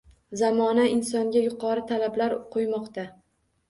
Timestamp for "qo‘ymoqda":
2.53-3.11